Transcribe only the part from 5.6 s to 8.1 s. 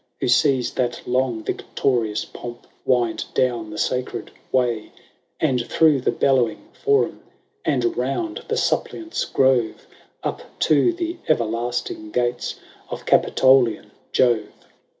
through the bellowing Forum," And